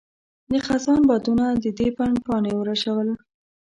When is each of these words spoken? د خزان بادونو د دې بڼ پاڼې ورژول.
د 0.51 0.53
خزان 0.65 1.01
بادونو 1.09 1.45
د 1.63 1.65
دې 1.77 1.87
بڼ 1.97 2.11
پاڼې 2.25 2.51
ورژول. 2.57 3.09